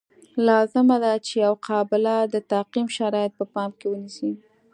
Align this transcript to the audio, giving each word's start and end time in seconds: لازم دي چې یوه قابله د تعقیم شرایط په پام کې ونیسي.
لازم 0.47 0.87
دي 1.03 1.15
چې 1.25 1.33
یوه 1.45 1.59
قابله 1.67 2.15
د 2.33 2.35
تعقیم 2.51 2.87
شرایط 2.97 3.31
په 3.39 3.45
پام 3.53 3.71
کې 3.79 3.85
ونیسي. 3.89 4.31